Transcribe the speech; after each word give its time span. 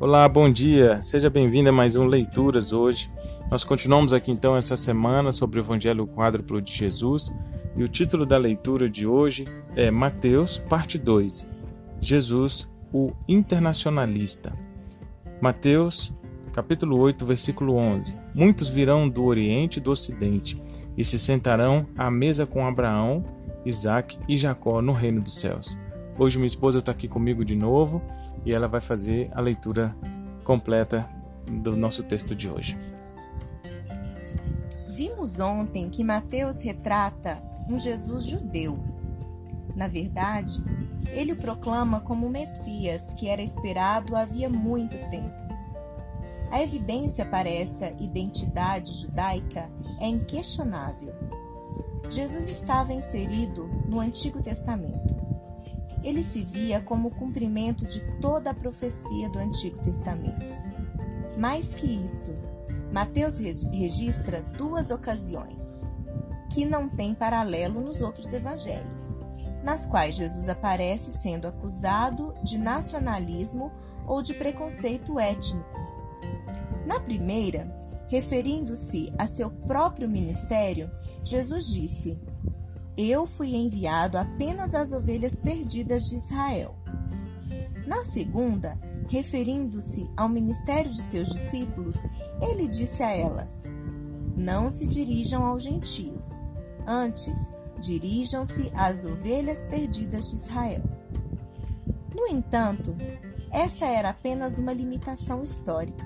Olá, 0.00 0.28
bom 0.28 0.48
dia. 0.48 1.02
Seja 1.02 1.28
bem-vindo 1.28 1.70
a 1.70 1.72
mais 1.72 1.96
um 1.96 2.06
Leituras 2.06 2.72
hoje. 2.72 3.10
Nós 3.50 3.64
continuamos 3.64 4.12
aqui 4.12 4.30
então 4.30 4.56
essa 4.56 4.76
semana 4.76 5.32
sobre 5.32 5.58
o 5.58 5.62
Evangelho 5.62 6.06
Quádruplo 6.06 6.62
de 6.62 6.72
Jesus 6.72 7.34
e 7.76 7.82
o 7.82 7.88
título 7.88 8.24
da 8.24 8.38
leitura 8.38 8.88
de 8.88 9.08
hoje 9.08 9.44
é 9.74 9.90
Mateus, 9.90 10.56
parte 10.56 10.96
2. 10.96 11.50
Jesus, 12.00 12.72
o 12.92 13.10
internacionalista. 13.26 14.56
Mateus, 15.40 16.12
capítulo 16.52 16.96
8, 16.96 17.26
versículo 17.26 17.74
11. 17.74 18.14
Muitos 18.32 18.68
virão 18.68 19.08
do 19.08 19.24
Oriente 19.24 19.78
e 19.78 19.82
do 19.82 19.90
Ocidente 19.90 20.62
e 20.96 21.02
se 21.04 21.18
sentarão 21.18 21.88
à 21.96 22.08
mesa 22.08 22.46
com 22.46 22.64
Abraão, 22.64 23.24
Isaque 23.64 24.16
e 24.28 24.36
Jacó 24.36 24.80
no 24.80 24.92
reino 24.92 25.20
dos 25.20 25.40
céus. 25.40 25.76
Hoje 26.20 26.36
minha 26.36 26.48
esposa 26.48 26.80
está 26.80 26.90
aqui 26.90 27.06
comigo 27.06 27.44
de 27.44 27.54
novo 27.54 28.02
e 28.44 28.52
ela 28.52 28.66
vai 28.66 28.80
fazer 28.80 29.30
a 29.32 29.40
leitura 29.40 29.94
completa 30.42 31.08
do 31.46 31.76
nosso 31.76 32.02
texto 32.02 32.34
de 32.34 32.48
hoje. 32.48 32.76
Vimos 34.96 35.38
ontem 35.38 35.88
que 35.88 36.02
Mateus 36.02 36.60
retrata 36.60 37.40
um 37.68 37.78
Jesus 37.78 38.24
judeu. 38.26 38.80
Na 39.76 39.86
verdade, 39.86 40.60
ele 41.12 41.34
o 41.34 41.36
proclama 41.36 42.00
como 42.00 42.26
o 42.26 42.30
Messias 42.30 43.14
que 43.14 43.28
era 43.28 43.40
esperado 43.40 44.16
havia 44.16 44.48
muito 44.48 44.96
tempo. 45.10 45.38
A 46.50 46.60
evidência 46.60 47.24
para 47.24 47.48
essa 47.48 47.92
identidade 48.00 48.92
judaica 48.92 49.70
é 50.00 50.08
inquestionável. 50.08 51.14
Jesus 52.10 52.48
estava 52.48 52.92
inserido 52.92 53.70
no 53.86 54.00
Antigo 54.00 54.42
Testamento 54.42 55.27
ele 56.02 56.24
se 56.24 56.44
via 56.44 56.80
como 56.80 57.08
o 57.08 57.14
cumprimento 57.14 57.86
de 57.86 58.00
toda 58.20 58.50
a 58.50 58.54
profecia 58.54 59.28
do 59.28 59.38
Antigo 59.38 59.80
Testamento. 59.80 60.54
Mais 61.36 61.74
que 61.74 61.86
isso, 61.86 62.32
Mateus 62.92 63.38
registra 63.38 64.42
duas 64.56 64.90
ocasiões 64.90 65.80
que 66.50 66.64
não 66.64 66.88
têm 66.88 67.14
paralelo 67.14 67.80
nos 67.80 68.00
outros 68.00 68.32
evangelhos, 68.32 69.20
nas 69.62 69.84
quais 69.84 70.16
Jesus 70.16 70.48
aparece 70.48 71.12
sendo 71.12 71.46
acusado 71.46 72.34
de 72.42 72.58
nacionalismo 72.58 73.70
ou 74.06 74.22
de 74.22 74.34
preconceito 74.34 75.18
étnico. 75.18 75.78
Na 76.86 76.98
primeira, 76.98 77.70
referindo-se 78.08 79.12
a 79.18 79.26
seu 79.26 79.50
próprio 79.50 80.08
ministério, 80.08 80.90
Jesus 81.22 81.66
disse: 81.66 82.18
eu 82.98 83.26
fui 83.26 83.54
enviado 83.54 84.18
apenas 84.18 84.74
às 84.74 84.90
ovelhas 84.90 85.38
perdidas 85.38 86.10
de 86.10 86.16
Israel. 86.16 86.74
Na 87.86 88.04
segunda, 88.04 88.76
referindo-se 89.08 90.10
ao 90.16 90.28
ministério 90.28 90.90
de 90.90 91.00
seus 91.00 91.30
discípulos, 91.30 92.04
ele 92.42 92.66
disse 92.66 93.04
a 93.04 93.14
elas: 93.14 93.66
Não 94.36 94.68
se 94.68 94.84
dirijam 94.88 95.46
aos 95.46 95.62
gentios, 95.62 96.48
antes 96.84 97.54
dirijam-se 97.78 98.72
às 98.74 99.04
ovelhas 99.04 99.64
perdidas 99.64 100.30
de 100.30 100.36
Israel. 100.36 100.82
No 102.12 102.26
entanto, 102.26 102.96
essa 103.52 103.86
era 103.86 104.10
apenas 104.10 104.58
uma 104.58 104.72
limitação 104.72 105.44
histórica. 105.44 106.04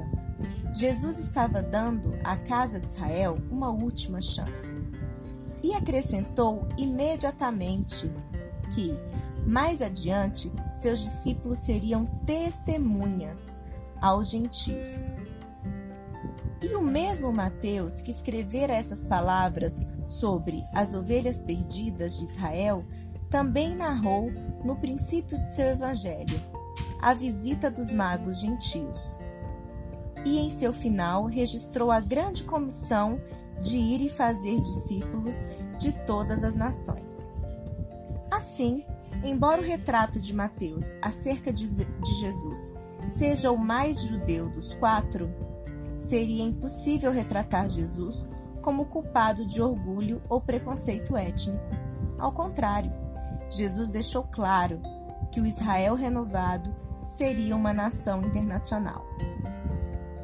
Jesus 0.74 1.18
estava 1.18 1.62
dando 1.62 2.14
à 2.22 2.36
casa 2.36 2.78
de 2.78 2.86
Israel 2.86 3.38
uma 3.50 3.70
última 3.70 4.20
chance 4.20 4.77
e 5.62 5.74
acrescentou 5.74 6.66
imediatamente 6.77 8.12
que, 8.74 8.96
mais 9.46 9.82
adiante, 9.82 10.50
seus 10.74 11.00
discípulos 11.00 11.60
seriam 11.60 12.06
testemunhas 12.27 13.60
aos 14.00 14.30
gentios. 14.30 15.12
E 16.60 16.74
o 16.74 16.83
mesmo 16.83 17.33
Mateus, 17.33 18.00
que 18.00 18.11
escrevera 18.11 18.73
essas 18.73 19.05
palavras 19.05 19.86
sobre 20.05 20.64
as 20.73 20.95
ovelhas 20.95 21.42
perdidas 21.42 22.18
de 22.18 22.24
Israel, 22.24 22.84
também 23.29 23.74
narrou, 23.74 24.30
no 24.64 24.77
princípio 24.77 25.40
de 25.40 25.52
seu 25.52 25.67
evangelho, 25.67 26.40
a 27.00 27.14
visita 27.14 27.68
dos 27.68 27.90
magos 27.92 28.39
gentios. 28.39 29.18
E 30.24 30.39
em 30.39 30.50
seu 30.50 30.73
final 30.73 31.27
registrou 31.27 31.90
a 31.90 31.98
grande 31.98 32.44
comissão 32.44 33.20
de 33.61 33.77
ir 33.77 34.01
e 34.01 34.08
fazer 34.08 34.61
discípulos 34.61 35.46
de 35.79 35.92
todas 36.07 36.42
as 36.42 36.57
nações. 36.57 37.33
Assim, 38.30 38.85
embora 39.24 39.61
o 39.61 39.64
retrato 39.64 40.20
de 40.20 40.35
Mateus 40.35 40.95
acerca 41.02 41.52
de 41.52 41.67
Jesus 41.67 42.77
seja 43.08 43.51
o 43.51 43.58
mais 43.58 44.02
judeu 44.02 44.48
dos 44.48 44.73
quatro, 44.73 45.30
seria 46.01 46.45
impossível 46.45 47.12
retratar 47.12 47.68
Jesus 47.68 48.29
como 48.62 48.86
culpado 48.86 49.45
de 49.45 49.61
orgulho 49.61 50.23
ou 50.29 50.41
preconceito 50.41 51.17
étnico. 51.17 51.61
Ao 52.18 52.33
contrário, 52.33 52.92
Jesus 53.51 53.91
deixou 53.91 54.23
claro 54.24 54.80
que 55.30 55.41
o 55.41 55.46
Israel 55.46 55.95
renovado 55.95 56.74
seria 57.05 57.57
uma 57.57 57.73
nação 57.73 58.23
internacional. 58.23 59.05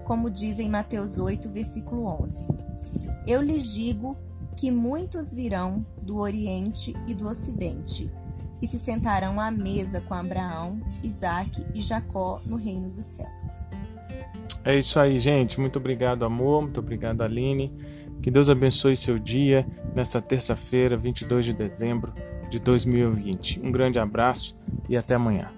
Como 0.05 0.31
diz 0.31 0.59
em 0.59 0.69
Mateus 0.69 1.19
8, 1.19 1.49
versículo 1.51 2.07
11. 2.23 2.68
Eu 3.29 3.43
lhes 3.43 3.75
digo 3.75 4.17
que 4.57 4.71
muitos 4.71 5.35
virão 5.35 5.85
do 6.01 6.17
Oriente 6.17 6.97
e 7.07 7.13
do 7.13 7.29
Ocidente 7.29 8.11
e 8.63 8.67
se 8.67 8.79
sentarão 8.79 9.39
à 9.39 9.51
mesa 9.51 10.01
com 10.01 10.15
Abraão, 10.15 10.81
Isaque 11.03 11.63
e 11.75 11.83
Jacó 11.83 12.41
no 12.47 12.57
reino 12.57 12.89
dos 12.89 13.05
céus. 13.05 13.63
É 14.65 14.77
isso 14.79 14.99
aí, 14.99 15.19
gente. 15.19 15.61
Muito 15.61 15.79
obrigado, 15.79 16.25
amor. 16.25 16.63
Muito 16.63 16.81
obrigado, 16.81 17.21
Aline. 17.21 17.71
Que 18.23 18.31
Deus 18.31 18.49
abençoe 18.49 18.97
seu 18.97 19.19
dia 19.19 19.67
nessa 19.95 20.23
terça-feira, 20.23 20.97
22 20.97 21.45
de 21.45 21.53
dezembro 21.53 22.15
de 22.49 22.59
2020. 22.59 23.61
Um 23.61 23.71
grande 23.71 23.99
abraço 23.99 24.59
e 24.89 24.97
até 24.97 25.15
amanhã. 25.15 25.58